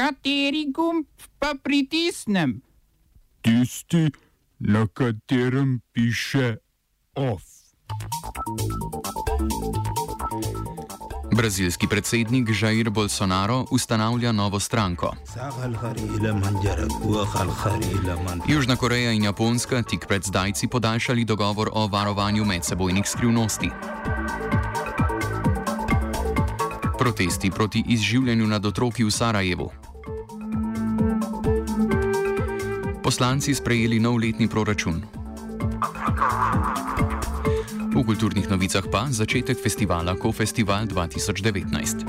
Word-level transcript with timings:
Kateri 0.00 0.72
gumb 0.72 1.04
pa 1.38 1.52
pritisnem? 1.62 2.62
Tisti, 3.44 4.08
na 4.58 4.86
katerem 4.88 5.80
piše 5.92 6.56
OF. 7.14 7.44
Brazilski 11.36 11.86
predsednik 11.88 12.48
Jair 12.62 12.90
Bolsonaro 12.90 13.66
ustanavlja 13.70 14.32
novo 14.32 14.60
stranko. 14.60 15.14
Južna 18.48 18.76
Koreja 18.76 19.12
in 19.12 19.24
Japonska 19.24 19.82
tik 19.82 20.06
pred 20.08 20.22
zdajci 20.24 20.68
podaljšali 20.68 21.24
dogovor 21.24 21.70
o 21.72 21.86
varovanju 21.86 22.44
medsebojnih 22.44 23.08
skrivnosti. 23.08 23.70
Protesti 27.00 27.50
proti 27.50 27.84
izživljanju 27.88 28.46
nad 28.46 28.66
otroki 28.66 29.04
v 29.04 29.10
Sarajevu. 29.10 29.70
Poslanci 33.02 33.54
sprejeli 33.54 34.00
nov 34.00 34.20
letni 34.20 34.48
proračun. 34.48 35.00
V 37.96 38.04
kulturnih 38.04 38.50
novicah 38.50 38.84
pa 38.92 39.06
začetek 39.08 39.56
festivala 39.62 40.12
Kofestival 40.14 40.84
2019. 40.84 42.04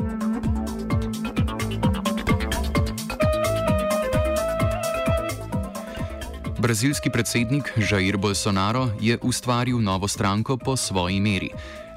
Brazilski 6.60 7.10
predsednik 7.10 7.74
Jair 7.92 8.18
Bolsonaro 8.18 8.90
je 9.00 9.18
ustvaril 9.24 9.80
novo 9.80 10.08
stranko 10.08 10.58
po 10.58 10.78
svoji 10.78 11.20
meri. 11.20 11.50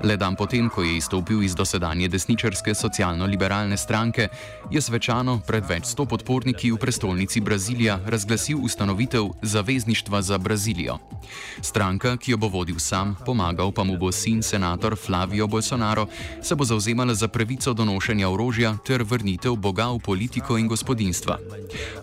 Le 0.05 0.17
dan 0.21 0.37
potem, 0.37 0.69
ko 0.69 0.83
je 0.85 0.99
izstopil 1.01 1.41
iz 1.43 1.55
dosedanje 1.57 2.11
desničarske 2.13 2.75
socialno-liberalne 2.77 3.77
stranke, 3.77 4.29
je 4.69 4.81
svečano 4.81 5.39
pred 5.47 5.65
več 5.65 5.89
sto 5.89 6.05
podporniki 6.05 6.69
v 6.75 6.77
prestolnici 6.77 7.41
Brazilija 7.41 7.97
razglasil 8.05 8.61
ustanovitev 8.61 9.31
Zavezništva 9.43 10.21
za 10.23 10.37
Brazilijo. 10.39 10.99
Stranka, 11.65 12.19
ki 12.21 12.35
jo 12.35 12.37
bo 12.37 12.51
vodil 12.53 12.77
sam, 12.77 13.15
pomagal 13.25 13.73
pa 13.73 13.85
mu 13.85 13.97
bo 13.97 14.13
sin 14.13 14.43
senator 14.43 14.93
Flavio 14.93 15.47
Bolsonaro, 15.49 16.05
se 16.43 16.55
bo 16.55 16.69
zauzemala 16.69 17.15
za 17.15 17.29
pravico 17.29 17.73
do 17.73 17.89
nošenja 17.89 18.29
orožja 18.29 18.77
ter 18.85 19.03
vrnitev 19.03 19.57
boga 19.57 19.89
v 19.89 20.05
politiko 20.05 20.59
in 20.61 20.69
gospodinstva. 20.69 21.39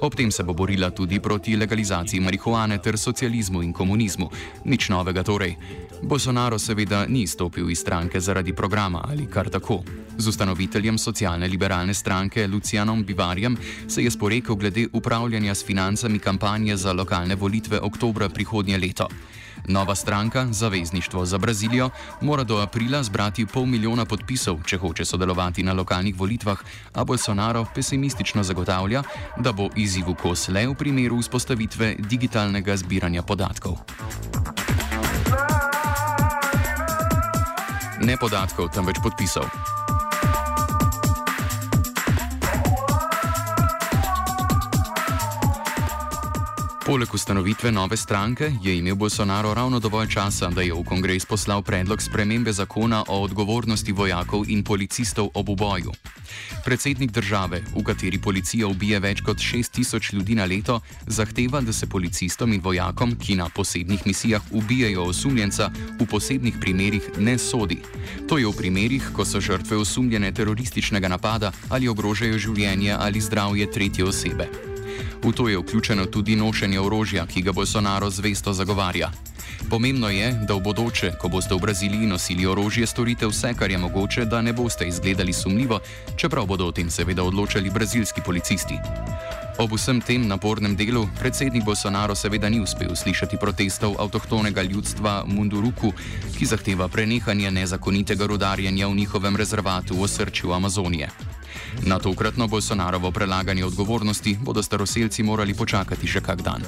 Ob 0.02 0.17
tem 0.17 0.31
se 0.31 0.44
bo 0.44 0.57
borila 0.57 0.89
tudi 0.89 1.19
proti 1.19 1.53
legalizaciji 1.53 2.19
marihuane 2.19 2.81
ter 2.81 2.97
socializmu 2.97 3.61
in 3.61 3.73
komunizmu. 3.73 4.29
Nič 4.66 4.89
novega 4.89 5.22
torej. 5.23 5.53
Bolsonaro 6.02 6.57
seveda 6.57 7.05
ni 7.05 7.27
stopil 7.27 7.69
iz 7.69 7.77
stranke 7.77 7.91
zaradi 8.20 8.53
programa 8.53 9.02
ali 9.09 9.28
kar 9.28 9.50
tako. 9.50 9.84
Z 10.17 10.28
ustanoviteljem 10.28 10.97
socialne 10.97 11.47
liberalne 11.47 11.94
stranke 11.94 12.47
Lucianom 12.47 13.03
Bivarjem 13.03 13.58
se 13.88 14.03
je 14.03 14.11
sporekel 14.11 14.56
glede 14.56 14.88
upravljanja 14.94 15.56
s 15.56 15.66
financami 15.66 16.19
kampanje 16.19 16.78
za 16.78 16.94
lokalne 16.94 17.36
volitve 17.36 17.80
oktobra 17.80 18.30
prihodnje 18.30 18.78
leto. 18.78 19.08
Nova 19.67 19.95
stranka, 19.95 20.47
Zavezništvo 20.52 21.25
za 21.25 21.38
Brazilijo, 21.38 21.89
mora 22.22 22.44
do 22.44 22.58
aprila 22.58 23.03
zbrati 23.03 23.45
pol 23.45 23.66
milijona 23.66 24.06
podpisov, 24.06 24.64
če 24.66 24.78
hoče 24.78 25.06
sodelovati 25.06 25.64
na 25.64 25.73
lokalnih 25.73 26.16
volitvah, 26.16 26.59
a 26.94 27.03
Bolsonaro 27.03 27.66
pesimistično 27.75 28.44
zagotavlja, 28.44 29.03
da 29.38 29.52
bo 29.52 29.69
izzivu 29.75 30.16
kos 30.16 30.47
le 30.47 30.67
v 30.67 30.75
primeru 30.75 31.22
vzpostavitve 31.22 31.95
digitalnega 32.00 32.78
zbiranja 32.78 33.22
podatkov. 33.22 33.78
Ne 38.02 38.17
podatkov, 38.17 38.73
temveč 38.73 38.97
podpisov. 38.97 39.80
Poleg 46.92 47.14
ustanovitve 47.14 47.72
nove 47.72 47.97
stranke 47.97 48.52
je 48.64 48.78
imel 48.78 48.95
Bolsonaro 48.95 49.53
ravno 49.53 49.80
dovolj 49.80 50.08
časa, 50.08 50.50
da 50.50 50.61
je 50.61 50.73
v 50.73 50.84
kongres 50.84 51.25
poslal 51.25 51.62
predlog 51.63 52.02
spremembe 52.02 52.52
zakona 52.52 53.03
o 53.07 53.22
odgovornosti 53.24 53.91
vojakov 53.91 54.50
in 54.50 54.63
policistov 54.63 55.30
ob 55.34 55.50
uboju. 55.50 55.91
Predsednik 56.66 57.12
države, 57.12 57.62
v 57.75 57.84
kateri 57.84 58.19
policija 58.19 58.68
ubije 58.68 59.00
več 59.00 59.22
kot 59.22 59.38
6000 59.40 60.13
ljudi 60.13 60.35
na 60.35 60.46
leto, 60.46 60.81
zahteva, 61.07 61.62
da 61.62 61.74
se 61.74 61.88
policistom 61.88 62.53
in 62.53 62.62
vojakom, 62.62 63.16
ki 63.16 63.35
na 63.35 63.47
posebnih 63.50 64.03
misijah 64.06 64.41
ubijajo 64.51 65.06
osumljenca, 65.13 65.69
v 66.00 66.06
posebnih 66.06 66.57
primerih 66.59 67.07
ne 67.19 67.38
sodi. 67.38 67.80
To 68.28 68.38
je 68.38 68.47
v 68.47 68.57
primerih, 68.57 69.13
ko 69.13 69.25
so 69.25 69.40
žrtve 69.40 69.78
osumljene 69.78 70.31
terorističnega 70.31 71.07
napada 71.07 71.53
ali 71.69 71.88
ogrožajo 71.88 72.38
življenje 72.38 72.91
ali 73.00 73.22
zdravje 73.22 73.72
tretje 73.72 74.06
osebe. 74.06 74.70
V 75.23 75.31
to 75.31 75.47
je 75.47 75.57
vključeno 75.57 76.05
tudi 76.05 76.35
nošenje 76.35 76.79
orožja, 76.79 77.25
ki 77.25 77.41
ga 77.41 77.51
Bolsonaro 77.51 78.09
zvesto 78.09 78.53
zagovarja. 78.53 79.11
Pomembno 79.69 80.09
je, 80.09 80.31
da 80.47 80.53
v 80.53 80.61
bodoče, 80.61 81.11
ko 81.21 81.29
boste 81.29 81.55
v 81.55 81.61
Braziliji 81.61 82.07
nosili 82.07 82.45
orožje, 82.45 82.87
storite 82.87 83.27
vse, 83.27 83.53
kar 83.53 83.71
je 83.71 83.77
mogoče, 83.77 84.25
da 84.25 84.41
ne 84.41 84.53
boste 84.53 84.87
izgledali 84.87 85.33
sumljivo, 85.33 85.79
čeprav 86.17 86.45
bodo 86.45 86.67
o 86.67 86.71
tem 86.71 86.89
seveda 86.89 87.23
odločali 87.23 87.69
brazilski 87.69 88.21
policisti. 88.25 88.79
Ob 89.59 89.73
vsem 89.77 90.01
tem 90.01 90.27
napornem 90.27 90.75
delu 90.75 91.07
predsednik 91.19 91.63
Bolsonaro 91.63 92.15
seveda 92.15 92.49
ni 92.49 92.59
uspel 92.59 92.95
slišati 92.95 93.38
protestov 93.38 93.95
avtohtonega 93.99 94.61
ljudstva 94.61 95.23
Munduruku, 95.27 95.93
ki 96.38 96.45
zahteva 96.45 96.88
prenehanje 96.88 97.51
nezakonitega 97.51 98.25
rudarjenja 98.25 98.88
v 98.88 98.95
njihovem 98.95 99.35
rezervatu 99.35 99.95
v 99.95 100.03
osrčju 100.09 100.53
Amazonije. 100.53 101.31
Na 101.85 102.00
tokratno 102.00 102.47
Bolsonarovo 102.47 103.12
prelaganje 103.12 103.66
odgovornosti 103.66 104.38
bodo 104.41 104.63
staroseljci 104.63 105.23
morali 105.23 105.53
počakati 105.53 106.07
še 106.07 106.22
kak 106.22 106.41
dan. 106.41 106.62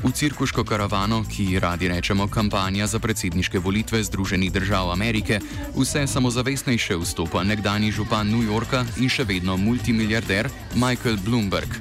V 0.00 0.12
cirkuško 0.12 0.64
karavano, 0.64 1.24
ki 1.28 1.44
ji 1.44 1.58
radi 1.60 1.88
rečemo 1.88 2.24
kampanja 2.28 2.86
za 2.86 2.98
predsedniške 2.98 3.58
volitve 3.58 4.02
Združenih 4.02 4.52
držav 4.52 4.90
Amerike, 4.90 5.40
vse 5.76 6.06
samozavestnejše 6.06 6.96
vstopa 6.96 7.44
nekdani 7.44 7.92
župan 7.92 8.26
New 8.26 8.40
Yorka 8.42 8.84
in 8.96 9.12
še 9.12 9.28
vedno 9.28 9.56
multimiliarder 9.56 10.48
Michael 10.74 11.20
Bloomberg. 11.24 11.76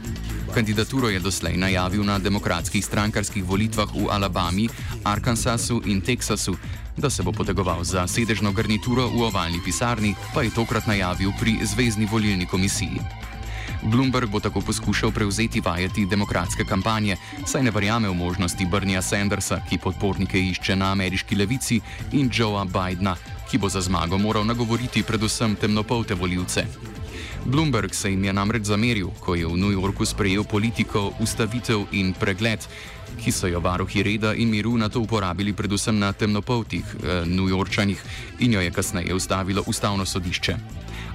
Kandidaturo 0.50 1.10
je 1.10 1.20
doslej 1.20 1.58
najavil 1.58 2.04
na 2.04 2.20
demokratskih 2.20 2.86
strankarskih 2.86 3.46
volitvah 3.46 3.90
v 3.94 4.10
Alabami, 4.10 4.70
Arkansasu 5.06 5.82
in 5.86 6.02
Teksasu. 6.02 6.58
Da 6.98 7.10
se 7.10 7.24
bo 7.24 7.32
potegoval 7.32 7.84
za 7.84 8.08
sedežno 8.08 8.52
garnituro 8.52 9.08
v 9.08 9.30
ovalni 9.30 9.62
pisarni, 9.64 10.16
pa 10.34 10.42
je 10.42 10.52
tokrat 10.52 10.88
najavil 10.88 11.32
pri 11.40 11.62
Zvezdni 11.64 12.06
volilni 12.06 12.46
komisiji. 12.46 13.00
Bloomberg 13.84 14.30
bo 14.30 14.40
tako 14.40 14.62
poskušal 14.62 15.12
prevzeti 15.12 15.62
vajeti 15.62 16.06
demokratske 16.06 16.66
kampanje, 16.66 17.18
saj 17.46 17.64
ne 17.64 17.72
verjame 17.72 18.10
v 18.10 18.14
možnosti 18.14 18.66
Bernia 18.66 19.02
Sandersa, 19.02 19.62
ki 19.70 19.78
podpornike 19.78 20.40
išče 20.40 20.76
na 20.76 20.92
ameriški 20.92 21.36
levici, 21.36 21.80
in 22.12 22.30
Joea 22.34 22.66
Bidna, 22.66 23.16
ki 23.52 23.58
bo 23.58 23.70
za 23.70 23.82
zmago 23.82 24.18
moral 24.18 24.46
nagovoriti 24.46 25.04
predvsem 25.04 25.56
temnopolte 25.56 26.14
voljivce. 26.14 26.99
Bloomberg 27.46 27.94
se 27.94 28.10
jim 28.10 28.24
je 28.24 28.34
namreč 28.34 28.64
zameril, 28.64 29.10
ko 29.20 29.36
je 29.36 29.48
v 29.48 29.58
New 29.58 29.72
Yorku 29.72 30.06
sprejel 30.06 30.44
politiko 30.44 31.14
ustavitev 31.20 31.88
in 31.92 32.14
pregled, 32.14 32.60
ki 33.20 33.32
so 33.32 33.48
jo 33.48 33.60
varuhi 33.60 34.04
reda 34.04 34.34
in 34.34 34.50
miru 34.50 34.78
na 34.78 34.90
to 34.90 35.00
uporabili 35.00 35.54
predvsem 35.54 36.00
na 36.00 36.14
temnopoltih 36.14 36.86
eh, 36.86 37.26
New 37.26 37.48
Yorkčanih 37.48 38.04
in 38.40 38.54
jo 38.54 38.62
je 38.62 38.72
kasneje 38.72 39.14
ustavilo 39.14 39.64
ustavno 39.68 40.06
sodišče. 40.06 40.56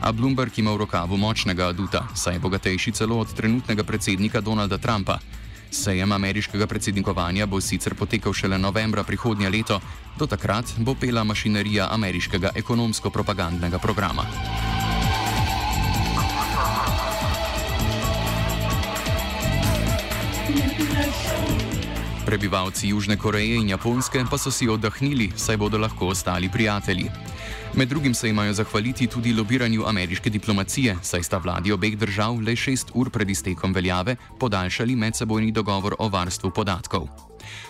A 0.00 0.12
Bloomberg 0.12 0.58
ima 0.58 0.72
v 0.72 0.84
rokavu 0.84 1.16
močnega 1.16 1.68
aduta, 1.68 2.08
saj 2.14 2.34
je 2.34 2.40
bogatejši 2.40 2.92
celo 2.92 3.18
od 3.18 3.34
trenutnega 3.34 3.84
predsednika 3.84 4.40
Donalda 4.40 4.78
Trumpa. 4.78 5.18
Sejem 5.70 6.12
ameriškega 6.12 6.66
predsednikovanja 6.66 7.46
bo 7.46 7.60
sicer 7.60 7.94
potekal 7.94 8.32
šele 8.32 8.58
novembra 8.58 9.02
prihodnje 9.02 9.50
leto, 9.50 9.80
do 10.18 10.26
takrat 10.26 10.76
bo 10.78 10.94
pela 10.94 11.24
mašinerija 11.24 11.88
ameriškega 11.90 12.52
ekonomsko-propagandnega 12.54 13.78
programa. 13.78 14.73
Prebivalci 22.24 22.88
Južne 22.88 23.16
Koreje 23.16 23.60
in 23.60 23.68
Japonske 23.68 24.24
pa 24.30 24.38
so 24.40 24.50
si 24.50 24.64
oddahnili, 24.68 25.28
saj 25.36 25.56
bodo 25.56 25.78
lahko 25.78 26.08
ostali 26.08 26.48
prijatelji. 26.48 27.10
Med 27.76 27.88
drugim 27.88 28.14
se 28.14 28.28
imajo 28.28 28.52
zahvaliti 28.52 29.06
tudi 29.06 29.32
lobiranju 29.32 29.84
ameriške 29.86 30.30
diplomacije, 30.30 30.96
saj 31.02 31.22
sta 31.22 31.38
vladi 31.38 31.72
obeh 31.72 31.98
držav 31.98 32.40
le 32.40 32.56
šest 32.56 32.90
ur 32.94 33.10
pred 33.10 33.30
iztekom 33.30 33.72
veljave 33.72 34.16
podaljšali 34.40 34.96
medsebojni 34.96 35.52
dogovor 35.52 35.96
o 35.98 36.08
varstvu 36.08 36.50
podatkov. 36.50 37.08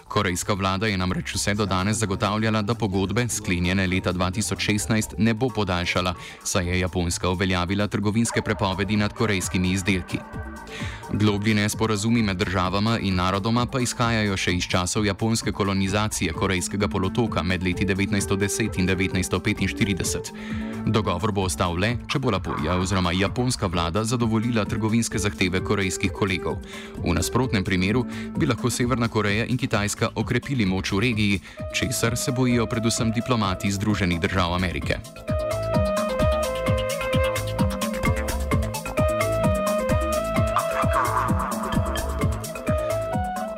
Korejska 0.08 0.54
vlada 0.54 0.86
je 0.86 0.96
namreč 0.96 1.34
vse 1.34 1.54
do 1.54 1.66
danes 1.66 1.96
zagotavljala, 1.96 2.62
da 2.62 2.74
pogodbe, 2.74 3.26
sklenjene 3.28 3.86
leta 3.86 4.12
2016, 4.12 5.14
ne 5.18 5.34
bo 5.34 5.48
podaljšala, 5.48 6.14
saj 6.44 6.68
je 6.68 6.80
Japonska 6.80 7.28
uveljavila 7.30 7.88
trgovinske 7.88 8.42
prepovedi 8.42 8.96
nad 8.96 9.12
korejskimi 9.12 9.72
izdelki. 9.72 10.18
Globlji 11.16 11.54
nesporazumi 11.54 12.22
med 12.22 12.36
državama 12.36 12.98
in 12.98 13.14
narodoma 13.14 13.66
pa 13.66 13.78
izhajajo 13.80 14.36
še 14.36 14.52
iz 14.58 14.64
časov 14.66 15.06
japonske 15.06 15.52
kolonizacije 15.52 16.32
Korejskega 16.34 16.88
polotoka 16.90 17.42
med 17.42 17.62
leti 17.62 17.86
1910 17.86 18.78
in 18.80 18.88
1945. 18.88 20.32
Dogovor 20.86 21.32
bo 21.32 21.44
ostal 21.46 21.78
le, 21.78 21.92
če 22.10 22.18
bo 22.18 22.34
Lapoja 22.34 22.74
oziroma 22.82 23.12
japonska 23.14 23.70
vlada 23.70 24.02
zadovoljila 24.04 24.64
trgovinske 24.64 25.18
zahteve 25.18 25.62
korejskih 25.64 26.10
kolegov. 26.12 26.58
V 26.98 27.14
nasprotnem 27.14 27.64
primeru 27.64 28.02
bi 28.34 28.50
lahko 28.50 28.70
Severna 28.70 29.08
Koreja 29.08 29.46
in 29.46 29.60
Kitajska 29.60 30.10
okrepili 30.18 30.66
moč 30.66 30.92
v 30.92 31.04
regiji, 31.06 31.40
česar 31.78 32.18
se 32.18 32.34
bojijo 32.34 32.66
predvsem 32.66 33.14
diplomati 33.14 33.70
Združenih 33.70 34.20
držav 34.20 34.58
Amerike. 34.58 34.98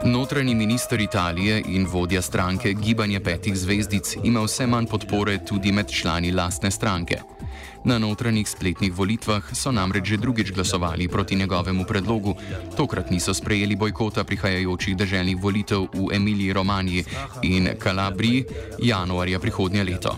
Notranji 0.07 0.55
minister 0.55 1.01
Italije 1.01 1.63
in 1.69 1.87
vodja 1.87 2.23
stranke 2.23 2.73
Gibanje 2.73 3.21
petih 3.21 3.57
zvezdic 3.57 4.17
ima 4.25 4.41
vse 4.41 4.67
manj 4.67 4.87
podpore 4.87 5.39
tudi 5.45 5.73
med 5.73 5.91
člani 5.91 6.31
lastne 6.33 6.71
stranke. 6.71 7.19
Na 7.85 7.99
notranjih 7.99 8.49
spletnih 8.49 8.93
volitvah 8.95 9.43
so 9.53 9.73
namreč 9.73 10.07
že 10.09 10.17
drugič 10.17 10.53
glasovali 10.53 11.09
proti 11.09 11.37
njegovemu 11.37 11.85
predlogu, 11.85 12.35
tokrat 12.77 13.11
niso 13.11 13.35
sprejeli 13.35 13.77
bojkota 13.77 14.25
prihajajočih 14.25 14.97
državnih 14.97 15.43
volitev 15.43 15.89
v 15.95 16.15
Emiliji 16.15 16.53
Romaniji 16.53 17.05
in 17.43 17.69
Kalabriji 17.79 18.45
januarja 18.79 19.39
prihodnje 19.39 19.85
leto. 19.85 20.17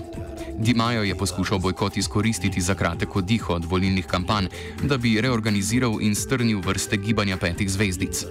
Di 0.59 0.75
Majo 0.75 1.03
je 1.03 1.15
poskušal 1.15 1.59
bojkot 1.59 1.97
izkoristiti 1.97 2.61
za 2.61 2.75
kratek 2.75 3.17
oddih 3.17 3.51
od 3.51 3.65
volilnih 3.65 4.07
kampanj, 4.07 4.47
da 4.83 4.97
bi 4.97 5.21
reorganiziral 5.21 6.03
in 6.03 6.15
strnil 6.15 6.61
vrste 6.61 6.97
gibanja 6.97 7.37
petih 7.37 7.71
zvezdic. 7.71 8.25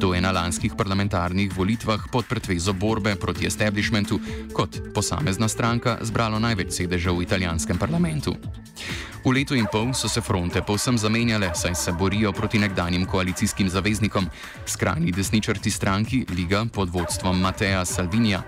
To 0.00 0.14
je 0.14 0.20
na 0.20 0.30
lanskih 0.30 0.76
parlamentarnih 0.76 1.56
volitvah 1.56 2.00
pod 2.12 2.28
pretvezo 2.28 2.72
borbe 2.72 3.16
proti 3.16 3.46
establishmentu 3.46 4.20
kot 4.52 4.92
posamezna 4.94 5.48
stranka 5.48 5.98
zbralo 6.00 6.38
največ 6.38 6.72
sedežev 6.72 7.16
v 7.16 7.24
italijanskem 7.24 7.78
parlamentu. 7.78 8.36
V 9.24 9.32
letu 9.32 9.56
in 9.56 9.66
pol 9.72 9.90
so 9.96 10.08
se 10.08 10.20
fronte 10.20 10.62
povsem 10.62 10.98
zamenjale, 10.98 11.50
saj 11.54 11.74
se 11.74 11.92
borijo 11.92 12.32
proti 12.32 12.58
nekdanjim 12.58 13.06
koalicijskim 13.06 13.68
zaveznikom, 13.68 14.28
skrajni 14.66 15.12
desničarti 15.12 15.70
stranki 15.70 16.26
Liga 16.30 16.64
pod 16.72 16.92
vodstvom 16.92 17.40
Mateja 17.40 17.84
Salvinija. 17.84 18.42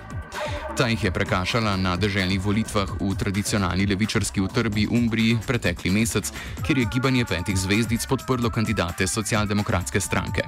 Ta 0.76 0.86
jih 0.86 1.04
je 1.04 1.10
prekašala 1.10 1.76
na 1.76 1.96
državnih 1.96 2.40
volitvah 2.44 3.00
v 3.00 3.14
tradicionalni 3.18 3.86
levičarski 3.86 4.40
utrbi 4.40 4.86
Umbriji 4.86 5.38
pretekli 5.46 5.90
mesec, 5.90 6.30
kjer 6.62 6.78
je 6.78 6.90
gibanje 6.92 7.24
petih 7.24 7.56
zvezdic 7.56 8.06
podprlo 8.06 8.50
kandidate 8.50 9.06
socialdemokratske 9.06 10.00
stranke. 10.00 10.46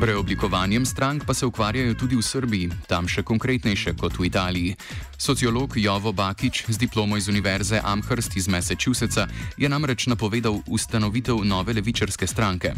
Preoblikovanjem 0.00 0.86
strank 0.86 1.24
pa 1.26 1.34
se 1.34 1.46
ukvarjajo 1.46 1.94
tudi 1.94 2.16
v 2.16 2.22
Srbiji, 2.22 2.70
tam 2.88 3.08
še 3.08 3.22
konkretnejše 3.22 3.94
kot 3.96 4.18
v 4.18 4.28
Italiji. 4.28 4.76
Sociolog 5.18 5.72
Jovo 5.76 6.12
Bakič 6.12 6.64
z 6.68 6.76
diplomo 6.76 7.16
iz 7.16 7.28
Univerze 7.28 7.80
Amherst 7.84 8.36
iz 8.36 8.48
Massachusettsa 8.48 9.26
je 9.56 9.68
namreč 9.68 10.06
napovedal 10.06 10.60
ustanovitev 10.68 11.40
nove 11.44 11.72
levičarske 11.72 12.26
stranke. 12.26 12.74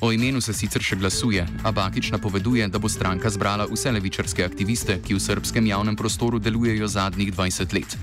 O 0.00 0.12
imenu 0.12 0.42
se 0.44 0.52
sicer 0.52 0.84
še 0.84 0.98
glasuje, 1.00 1.40
a 1.64 1.70
Bakič 1.72 2.10
napoveduje, 2.12 2.66
da 2.68 2.76
bo 2.76 2.84
stranka 2.84 3.30
zbrala 3.32 3.64
vse 3.70 3.94
levičarske 3.96 4.44
aktiviste, 4.44 4.98
ki 5.00 5.16
v 5.16 5.22
srpskem 5.24 5.64
javnem 5.72 5.96
prostoru 5.96 6.36
delujejo 6.36 6.84
zadnjih 6.84 7.32
20 7.32 7.72
let. 7.72 7.96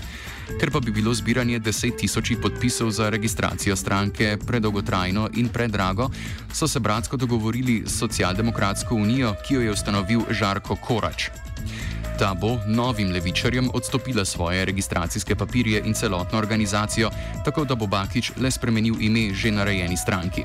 Ker 0.58 0.74
pa 0.74 0.82
bi 0.82 0.90
bilo 0.90 1.14
zbiranje 1.14 1.62
10 1.62 2.02
tisočih 2.02 2.42
podpisov 2.42 2.90
za 2.90 3.06
registracijo 3.14 3.78
stranke 3.78 4.34
predolgotrajno 4.42 5.30
in 5.38 5.46
predrago, 5.54 6.10
so 6.50 6.66
se 6.66 6.82
bratsko 6.82 7.14
dogovorili 7.16 7.84
s 7.86 7.94
Socialdemokratsko 8.02 8.98
unijo, 8.98 9.36
ki 9.46 9.54
jo 9.54 9.66
je 9.68 9.78
ustanovil 9.78 10.26
Žarko 10.34 10.74
Korač. 10.82 11.43
Ta 12.18 12.34
bo 12.34 12.58
novim 12.66 13.10
levičarjem 13.12 13.70
odstopila 13.74 14.24
svoje 14.24 14.64
registracijske 14.64 15.34
papirje 15.36 15.82
in 15.84 15.94
celotno 15.94 16.38
organizacijo, 16.38 17.10
tako 17.44 17.64
da 17.64 17.74
bo 17.74 17.86
Bakič 17.86 18.32
le 18.36 18.50
spremenil 18.50 18.94
ime 19.00 19.34
že 19.34 19.50
narejeni 19.50 19.96
stranki. 19.96 20.44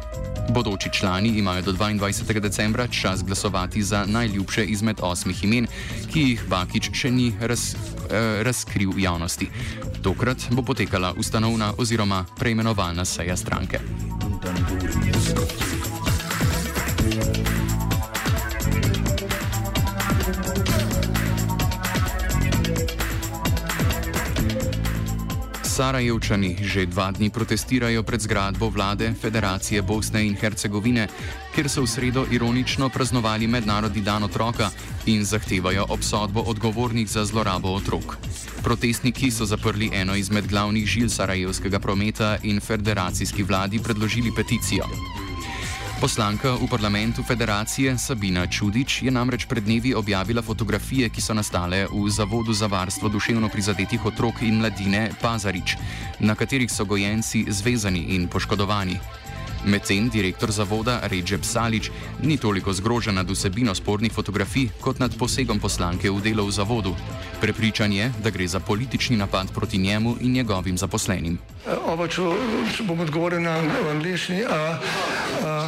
Bodoči 0.49 0.89
člani 0.93 1.29
imajo 1.29 1.61
do 1.61 1.71
22. 1.71 2.39
decembra 2.39 2.87
čas 2.87 3.23
glasovati 3.23 3.83
za 3.83 4.05
najljubše 4.05 4.65
izmed 4.65 4.97
osmih 5.01 5.43
imen, 5.43 5.67
ki 6.13 6.19
jih 6.19 6.43
Bakič 6.47 6.89
še 6.93 7.11
ni 7.11 7.33
raz, 7.41 7.75
eh, 7.75 8.43
razkril 8.43 8.91
javnosti. 8.97 9.49
Tokrat 10.01 10.37
bo 10.51 10.61
potekala 10.61 11.13
ustanovna 11.17 11.73
oziroma 11.77 12.25
preimenovalna 12.39 13.05
seja 13.05 13.37
stranke. 13.37 13.79
Sarajevčani 25.79 26.59
že 26.59 26.91
dva 26.91 27.07
dni 27.15 27.31
protestirajo 27.31 28.03
pred 28.03 28.19
zgradbo 28.19 28.67
vlade 28.67 29.15
Federacije 29.15 29.79
Bosne 29.79 30.27
in 30.27 30.35
Hercegovine, 30.35 31.07
kjer 31.55 31.71
so 31.71 31.87
v 31.87 31.87
sredo 31.87 32.27
ironično 32.27 32.91
praznovali 32.91 33.47
Mednarodni 33.47 34.03
dan 34.03 34.27
otroka 34.27 34.67
in 35.07 35.23
zahtevajo 35.23 35.87
obsodbo 35.87 36.43
odgovornih 36.51 37.07
za 37.07 37.23
zlorabo 37.23 37.71
otrok. 37.79 38.19
Protestniki 38.59 39.31
so 39.31 39.47
zaprli 39.47 39.87
eno 39.95 40.19
izmed 40.19 40.51
glavnih 40.51 40.83
žil 40.83 41.07
sarajevskega 41.07 41.79
prometa 41.79 42.35
in 42.43 42.59
federacijski 42.59 43.47
vladi 43.47 43.79
predložili 43.79 44.35
peticijo. 44.35 44.83
Poslanka 45.99 46.55
v 46.55 46.63
parlamentu 46.71 47.19
federacije 47.23 47.97
Sabina 47.99 48.47
Čudič 48.47 49.03
je 49.03 49.11
namreč 49.11 49.43
pred 49.43 49.59
dnevi 49.59 49.91
objavila 49.91 50.39
fotografije, 50.39 51.11
ki 51.11 51.19
so 51.19 51.35
nastale 51.35 51.91
v 51.91 52.07
Zavodu 52.07 52.55
za 52.55 52.71
varstvo 52.71 53.11
duševno 53.11 53.51
prizadetih 53.51 54.05
otrok 54.07 54.39
in 54.47 54.63
mladine 54.63 55.11
Pazarič, 55.19 55.75
na 56.23 56.39
katerih 56.39 56.71
so 56.71 56.87
gojenci 56.87 57.43
zvezani 57.51 58.15
in 58.15 58.31
poškodovani. 58.31 58.95
Medtem 59.67 60.07
direktor 60.07 60.51
zavoda 60.51 61.03
Rejep 61.03 61.43
Salič 61.43 61.91
ni 62.23 62.37
toliko 62.39 62.71
zgrožen 62.73 63.15
nad 63.15 63.27
vsebino 63.27 63.75
spornih 63.75 64.11
fotografij 64.11 64.71
kot 64.79 64.99
nad 65.03 65.11
posegom 65.11 65.59
poslanke 65.59 66.07
v 66.07 66.23
delo 66.23 66.47
v 66.47 66.51
zavodu. 66.55 66.95
Prepričan 67.43 67.91
je, 67.91 68.07
da 68.23 68.31
gre 68.31 68.47
za 68.47 68.59
politični 68.59 69.17
napad 69.17 69.51
proti 69.51 69.77
njemu 69.77 70.15
in 70.23 70.31
njegovim 70.31 70.77
zaposlenim. 70.77 71.39
Oba, 71.85 72.07
če, 72.07 72.23
če 72.71 72.87
bom 72.87 72.99
odgovoril 73.03 73.43
na 73.43 73.59
angliški. 73.91 74.47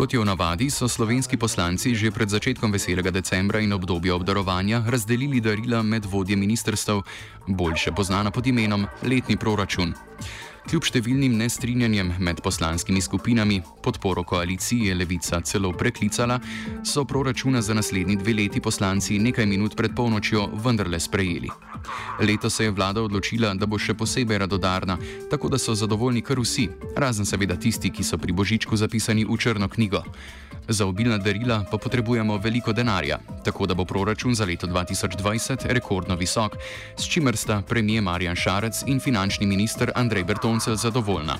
Kot 0.00 0.16
je 0.16 0.20
v 0.20 0.24
navadi, 0.24 0.72
so 0.72 0.88
slovenski 0.88 1.36
poslanci 1.36 1.92
že 1.92 2.08
pred 2.08 2.24
začetkom 2.24 2.72
veselega 2.72 3.12
decembra 3.12 3.60
in 3.60 3.68
obdobja 3.76 4.16
obdarovanja 4.16 4.80
razdelili 4.88 5.44
darila 5.44 5.84
med 5.84 6.08
vodje 6.08 6.40
ministrstv, 6.40 7.04
boljše 7.44 7.92
poznana 7.92 8.32
pod 8.32 8.48
imenom 8.48 8.88
letni 9.04 9.36
proračun. 9.36 9.92
Kljub 10.70 10.84
številnim 10.86 11.32
nestrinjanjem 11.34 12.12
med 12.22 12.38
poslanskimi 12.46 13.00
skupinami, 13.02 13.56
podporo 13.82 14.22
koaliciji 14.22 14.86
je 14.86 14.94
levica 14.94 15.40
celo 15.42 15.72
preklicala, 15.74 16.36
so 16.86 17.02
proračuna 17.02 17.58
za 17.58 17.74
naslednji 17.74 18.14
dve 18.20 18.36
leti 18.38 18.62
poslanci 18.62 19.18
nekaj 19.18 19.48
minut 19.50 19.74
pred 19.74 19.96
polnočjo 19.98 20.44
vendarle 20.62 21.00
sprejeli. 21.02 21.50
Leto 22.22 22.50
se 22.50 22.68
je 22.68 22.70
vlada 22.70 23.02
odločila, 23.02 23.50
da 23.58 23.66
bo 23.66 23.82
še 23.82 23.96
posebej 23.98 24.44
radodarna, 24.44 24.94
tako 25.32 25.50
da 25.50 25.58
so 25.58 25.74
zadovoljni 25.74 26.22
kar 26.22 26.38
vsi, 26.38 26.68
razen 26.94 27.26
seveda 27.26 27.58
tisti, 27.58 27.90
ki 27.90 28.06
so 28.06 28.14
pri 28.22 28.30
Božičku 28.30 28.78
zapisani 28.78 29.26
v 29.26 29.42
črno 29.42 29.66
knjigo. 29.66 30.04
Za 30.70 30.86
obilna 30.86 31.18
darila 31.18 31.64
pa 31.70 31.78
potrebujemo 31.78 32.36
veliko 32.38 32.72
denarja, 32.72 33.18
tako 33.44 33.66
da 33.66 33.74
bo 33.74 33.84
proračun 33.84 34.34
za 34.34 34.44
leto 34.44 34.66
2020 34.66 35.66
rekordno 35.66 36.14
visok, 36.14 36.56
s 36.96 37.08
čimer 37.08 37.36
sta 37.36 37.62
premijer 37.68 38.02
Marjan 38.02 38.36
Šarec 38.36 38.82
in 38.86 39.00
finančni 39.00 39.46
minister 39.46 39.92
Andrej 39.94 40.24
Bertoncel 40.24 40.76
zadovoljna. 40.76 41.38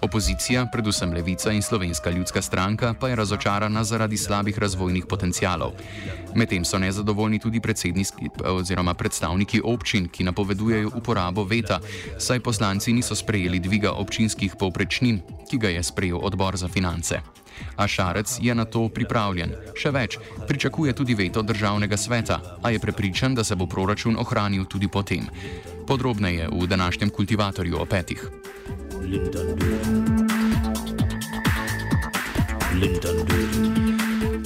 Opozicija, 0.00 0.66
predvsem 0.72 1.12
Levica 1.12 1.52
in 1.52 1.62
Slovenska 1.62 2.10
ljudska 2.10 2.42
stranka, 2.42 2.94
pa 3.00 3.08
je 3.08 3.16
razočarana 3.16 3.84
zaradi 3.84 4.16
slabih 4.16 4.58
razvojnih 4.58 5.06
potencialov. 5.08 5.72
Medtem 6.34 6.64
so 6.64 6.78
nezadovoljni 6.78 7.38
tudi 7.38 7.60
predstavniki 8.94 9.60
občin, 9.64 10.08
ki 10.08 10.24
napovedujejo 10.24 10.90
uporabo 10.94 11.44
veta, 11.44 11.80
saj 12.18 12.40
poslanci 12.40 12.92
niso 12.92 13.14
sprejeli 13.14 13.60
dviga 13.60 13.92
občinskih 13.92 14.56
povprečnin, 14.58 15.20
ki 15.50 15.58
ga 15.58 15.68
je 15.68 15.82
sprejel 15.82 16.20
odbor 16.22 16.56
za 16.56 16.68
finance. 16.68 17.20
A 17.76 17.86
Šarec 17.86 18.38
je 18.40 18.54
na 18.54 18.64
to 18.64 18.88
pripravljen. 18.88 19.52
Še 19.74 19.90
več, 19.90 20.18
pričakuje 20.48 20.92
tudi 20.92 21.14
veto 21.14 21.42
državnega 21.42 21.96
sveta, 21.96 22.40
a 22.62 22.70
je 22.70 22.78
prepričan, 22.78 23.34
da 23.34 23.44
se 23.44 23.56
bo 23.56 23.66
proračun 23.66 24.16
ohranil 24.18 24.64
tudi 24.64 24.88
potem. 24.88 25.28
Podrobneje 25.86 26.48
v 26.52 26.66
današnjem 26.66 27.10
kultivatorju 27.10 27.80
o 27.80 27.84
petih. 27.84 28.28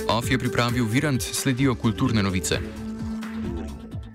Off 0.08 0.30
je 0.30 0.38
pripravil 0.38 0.86
Virant, 0.86 1.22
sledijo 1.22 1.74
kulturne 1.74 2.22
novice. 2.22 2.81